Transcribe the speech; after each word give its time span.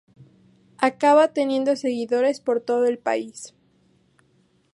Acaba 0.79 1.31
teniendo 1.31 1.75
seguidores 1.75 2.39
por 2.41 2.59
todo 2.59 2.87
el 2.87 2.97
país. 2.97 3.53